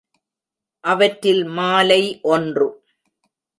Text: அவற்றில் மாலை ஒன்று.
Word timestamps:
அவற்றில் 0.83 1.43
மாலை 1.43 2.19
ஒன்று. 2.21 2.67